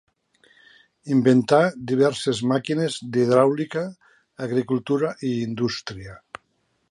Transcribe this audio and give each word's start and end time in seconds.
Inventà 1.15 1.59
diverses 1.91 2.39
màquines 2.53 2.97
d'hidràulica, 3.17 3.85
agricultura 4.49 5.15
i 5.31 5.35
indústria. 5.45 6.19